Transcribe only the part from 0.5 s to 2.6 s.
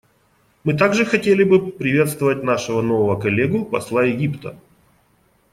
Мы также хотели бы приветствовать